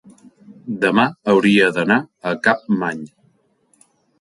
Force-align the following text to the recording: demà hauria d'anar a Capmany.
demà 0.85 1.03
hauria 1.33 1.69
d'anar 1.77 1.99
a 2.31 2.35
Capmany. 2.49 3.05